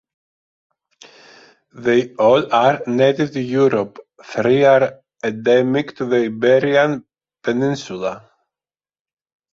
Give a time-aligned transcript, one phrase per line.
[1.75, 7.05] They are all native to Europe; three are endemic to the Iberian
[7.43, 8.27] Peninsula.